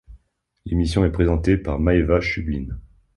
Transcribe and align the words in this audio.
L'émission 0.65 1.05
est 1.05 1.11
présentée 1.11 1.57
par 1.57 1.79
Maeva 1.79 2.21
Schublin. 2.21 2.65